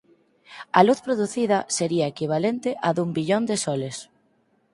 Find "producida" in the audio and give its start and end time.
1.07-1.59